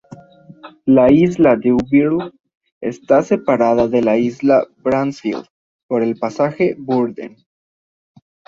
[0.87, 2.31] La isla D'Urville
[2.81, 5.45] está separada de la isla Bransfield
[5.87, 7.35] por el pasaje Burden.